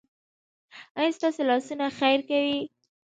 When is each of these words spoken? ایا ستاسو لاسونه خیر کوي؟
ایا 0.97 1.11
ستاسو 1.17 1.41
لاسونه 1.49 1.85
خیر 1.99 2.19
کوي؟ 2.29 2.59